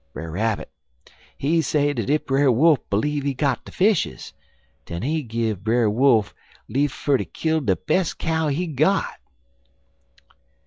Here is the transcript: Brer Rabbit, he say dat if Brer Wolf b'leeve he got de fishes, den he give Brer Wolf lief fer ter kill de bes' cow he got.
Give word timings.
Brer 0.13 0.31
Rabbit, 0.31 0.71
he 1.37 1.61
say 1.61 1.93
dat 1.93 2.09
if 2.09 2.25
Brer 2.25 2.51
Wolf 2.51 2.79
b'leeve 2.89 3.21
he 3.21 3.35
got 3.35 3.65
de 3.65 3.71
fishes, 3.71 4.33
den 4.87 5.03
he 5.03 5.21
give 5.21 5.63
Brer 5.63 5.91
Wolf 5.91 6.33
lief 6.67 6.91
fer 6.91 7.19
ter 7.19 7.23
kill 7.25 7.61
de 7.61 7.75
bes' 7.75 8.15
cow 8.15 8.47
he 8.47 8.65
got. 8.65 9.13